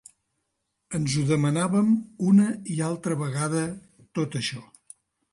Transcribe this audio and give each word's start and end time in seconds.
Ens 0.99 1.17
ho 1.17 1.25
demanàvem 1.31 1.91
una 2.29 2.47
i 2.75 2.77
altra 2.87 3.17
vegada, 3.19 3.61
tot 4.21 4.39
això. 4.41 4.63